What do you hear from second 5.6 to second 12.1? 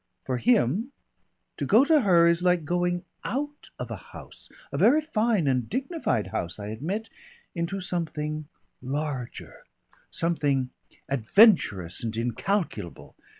dignified house, I admit, into something larger, something adventurous